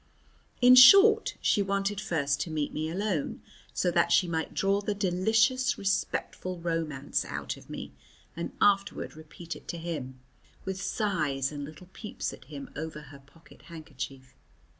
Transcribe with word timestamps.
In 0.61 0.73
short, 0.73 1.37
she 1.41 1.61
wanted 1.61 2.01
first 2.01 2.41
to 2.41 2.49
meet 2.49 2.73
me 2.73 2.89
alone, 2.89 3.43
so 3.71 3.91
that 3.91 4.11
she 4.11 4.27
might 4.27 4.55
draw 4.55 4.81
the 4.81 4.95
delicious, 4.95 5.77
respectful 5.77 6.57
romance 6.59 7.23
out 7.23 7.55
of 7.55 7.69
me, 7.69 7.91
and 8.35 8.51
afterward 8.59 9.15
repeat 9.15 9.55
it 9.55 9.67
to 9.67 9.77
him, 9.77 10.19
with 10.65 10.81
sighs 10.81 11.51
and 11.51 11.63
little 11.63 11.89
peeps 11.93 12.33
at 12.33 12.45
him 12.45 12.71
over 12.75 13.01
her 13.13 13.19
pocket 13.19 13.61
handkerchief. 13.67 14.33